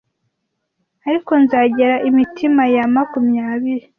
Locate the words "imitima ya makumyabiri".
2.09-3.85